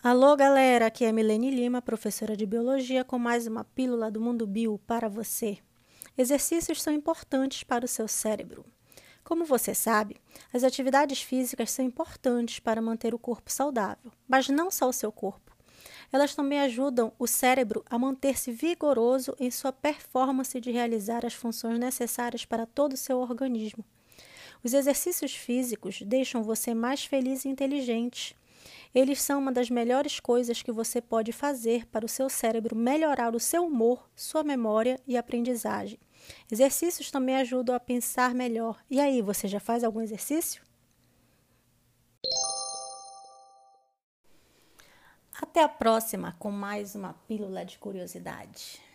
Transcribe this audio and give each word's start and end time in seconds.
Alô, 0.00 0.36
galera! 0.36 0.86
Aqui 0.86 1.04
é 1.04 1.10
Milene 1.10 1.50
Lima, 1.50 1.82
professora 1.82 2.36
de 2.36 2.46
Biologia, 2.46 3.02
com 3.02 3.18
mais 3.18 3.48
uma 3.48 3.64
pílula 3.64 4.12
do 4.12 4.20
Mundo 4.20 4.46
Bio 4.46 4.78
para 4.86 5.08
você. 5.08 5.58
Exercícios 6.16 6.80
são 6.80 6.92
importantes 6.92 7.64
para 7.64 7.84
o 7.84 7.88
seu 7.88 8.06
cérebro. 8.06 8.64
Como 9.24 9.44
você 9.44 9.74
sabe, 9.74 10.16
as 10.52 10.62
atividades 10.62 11.20
físicas 11.20 11.72
são 11.72 11.84
importantes 11.84 12.60
para 12.60 12.80
manter 12.80 13.12
o 13.12 13.18
corpo 13.18 13.50
saudável, 13.50 14.12
mas 14.28 14.48
não 14.48 14.70
só 14.70 14.88
o 14.88 14.92
seu 14.92 15.10
corpo. 15.10 15.56
Elas 16.12 16.32
também 16.32 16.60
ajudam 16.60 17.12
o 17.18 17.26
cérebro 17.26 17.84
a 17.90 17.98
manter-se 17.98 18.52
vigoroso 18.52 19.34
em 19.40 19.50
sua 19.50 19.72
performance 19.72 20.60
de 20.60 20.70
realizar 20.70 21.26
as 21.26 21.34
funções 21.34 21.76
necessárias 21.76 22.44
para 22.44 22.66
todo 22.66 22.92
o 22.92 22.96
seu 22.96 23.18
organismo. 23.18 23.84
Os 24.62 24.74
exercícios 24.74 25.34
físicos 25.34 26.00
deixam 26.02 26.44
você 26.44 26.72
mais 26.72 27.04
feliz 27.04 27.44
e 27.44 27.48
inteligente 27.48 28.36
eles 28.94 29.20
são 29.20 29.38
uma 29.38 29.52
das 29.52 29.70
melhores 29.70 30.18
coisas 30.18 30.62
que 30.62 30.72
você 30.72 31.00
pode 31.00 31.32
fazer 31.32 31.86
para 31.86 32.06
o 32.06 32.08
seu 32.08 32.28
cérebro 32.28 32.74
melhorar 32.76 33.34
o 33.34 33.40
seu 33.40 33.66
humor, 33.66 34.08
sua 34.14 34.42
memória 34.42 35.00
e 35.06 35.16
aprendizagem. 35.16 35.98
Exercícios 36.50 37.10
também 37.10 37.36
ajudam 37.36 37.74
a 37.74 37.80
pensar 37.80 38.34
melhor. 38.34 38.82
E 38.90 39.00
aí, 39.00 39.22
você 39.22 39.46
já 39.46 39.60
faz 39.60 39.84
algum 39.84 40.00
exercício? 40.00 40.62
Até 45.40 45.62
a 45.62 45.68
próxima 45.68 46.34
com 46.38 46.50
mais 46.50 46.94
uma 46.94 47.14
pílula 47.28 47.64
de 47.64 47.78
curiosidade. 47.78 48.87